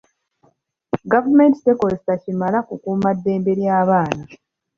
Gavumenti 1.11 1.57
tekoze 1.65 2.13
kimala 2.23 2.59
kukuuma 2.67 3.09
ddembe 3.17 3.51
ly'abaana. 3.59 4.23